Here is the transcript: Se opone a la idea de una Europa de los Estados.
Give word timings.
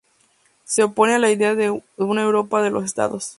Se 0.63 0.81
opone 0.81 1.13
a 1.13 1.19
la 1.19 1.29
idea 1.29 1.53
de 1.53 1.79
una 1.95 2.23
Europa 2.23 2.63
de 2.63 2.71
los 2.71 2.83
Estados. 2.85 3.29